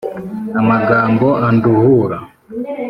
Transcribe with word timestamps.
amagambo 0.59 1.27
anduhura 1.47 2.17